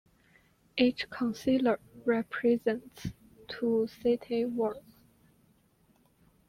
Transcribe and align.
Each 0.77 1.07
councillor 1.11 1.79
represents 2.05 3.05
two 3.47 3.85
city 4.01 4.45
wards. 4.45 4.97